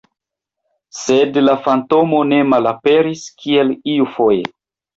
[0.99, 4.53] Sed la fantomo ne malaperis, kiel iufoje.